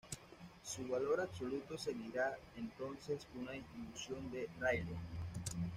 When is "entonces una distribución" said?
2.57-4.31